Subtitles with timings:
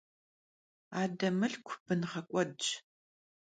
[1.01, 2.67] Ade mılhku bınğek'uedş.